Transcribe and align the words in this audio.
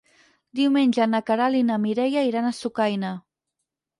Diumenge 0.59 1.05
na 1.09 1.19
Queralt 1.27 1.59
i 1.59 1.61
na 1.69 1.77
Mireia 1.83 2.25
iran 2.31 2.47
a 2.47 2.55
Sucaina. 2.63 3.15